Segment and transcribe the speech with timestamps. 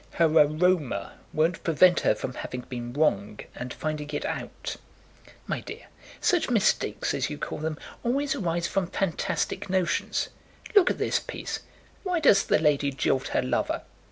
[0.13, 4.75] Her aroma won't prevent her from having been wrong and finding it out."
[5.45, 5.85] "My dear,
[6.19, 10.29] such mistakes, as you call them, always arise from fantastic notions.
[10.73, 11.59] Look at this piece.
[12.01, 13.83] Why does the lady jilt her lover?